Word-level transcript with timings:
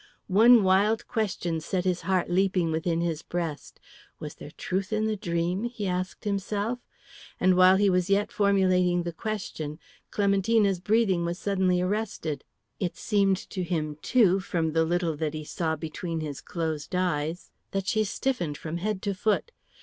One 0.25 0.63
wild 0.63 1.07
question 1.07 1.59
set 1.61 1.85
his 1.85 2.01
heart 2.01 2.27
leaping 2.27 2.71
within 2.71 3.01
his 3.01 3.21
breast. 3.21 3.79
"Was 4.19 4.33
there 4.33 4.49
truth 4.49 4.91
in 4.91 5.05
the 5.05 5.15
dream?" 5.15 5.65
he 5.65 5.85
asked 5.85 6.23
himself; 6.23 6.79
and 7.39 7.55
while 7.55 7.75
he 7.77 7.87
was 7.87 8.09
yet 8.09 8.31
formulating 8.31 9.03
the 9.03 9.13
question, 9.13 9.77
Clementina's 10.09 10.79
breathing 10.79 11.23
was 11.23 11.37
suddenly 11.37 11.79
arrested. 11.83 12.43
It 12.79 12.97
seemed 12.97 13.37
to 13.51 13.61
him, 13.61 13.95
too, 14.01 14.39
from 14.39 14.71
the 14.71 14.85
little 14.85 15.15
that 15.17 15.35
he 15.35 15.43
saw 15.45 15.75
between 15.75 16.19
his 16.21 16.41
closed 16.41 16.95
eyes, 16.95 17.51
that 17.69 17.85
she 17.85 18.03
stiffened 18.03 18.57
from 18.57 18.77
head 18.77 19.03
to 19.03 19.13
foot. 19.13 19.51